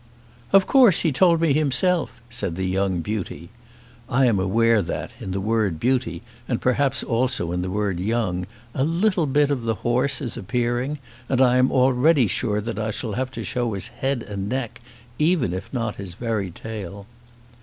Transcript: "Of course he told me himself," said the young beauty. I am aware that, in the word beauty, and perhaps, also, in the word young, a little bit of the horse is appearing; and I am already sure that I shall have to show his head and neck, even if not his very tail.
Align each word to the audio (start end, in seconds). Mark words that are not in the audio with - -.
"Of 0.51 0.65
course 0.65 1.01
he 1.01 1.11
told 1.11 1.39
me 1.41 1.53
himself," 1.53 2.21
said 2.27 2.55
the 2.55 2.63
young 2.65 3.01
beauty. 3.01 3.49
I 4.09 4.25
am 4.25 4.39
aware 4.39 4.81
that, 4.81 5.11
in 5.19 5.29
the 5.29 5.39
word 5.39 5.79
beauty, 5.79 6.23
and 6.47 6.59
perhaps, 6.59 7.03
also, 7.03 7.51
in 7.51 7.61
the 7.61 7.69
word 7.69 7.99
young, 7.99 8.47
a 8.73 8.83
little 8.83 9.27
bit 9.27 9.51
of 9.51 9.61
the 9.61 9.75
horse 9.85 10.19
is 10.19 10.37
appearing; 10.37 10.97
and 11.29 11.39
I 11.39 11.57
am 11.57 11.71
already 11.71 12.25
sure 12.25 12.61
that 12.61 12.79
I 12.79 12.89
shall 12.89 13.13
have 13.13 13.29
to 13.33 13.43
show 13.43 13.73
his 13.73 13.89
head 13.89 14.23
and 14.23 14.49
neck, 14.49 14.81
even 15.19 15.53
if 15.53 15.71
not 15.71 15.97
his 15.97 16.15
very 16.15 16.49
tail. 16.49 17.05